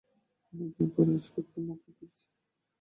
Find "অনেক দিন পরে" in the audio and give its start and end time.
0.53-1.11